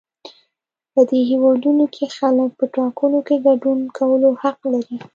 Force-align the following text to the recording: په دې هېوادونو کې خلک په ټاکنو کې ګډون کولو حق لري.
په 0.93 1.01
دې 1.09 1.19
هېوادونو 1.31 1.83
کې 1.93 2.05
خلک 2.17 2.49
په 2.59 2.65
ټاکنو 2.75 3.19
کې 3.27 3.35
ګډون 3.47 3.79
کولو 3.97 4.29
حق 4.41 4.59
لري. 4.73 4.97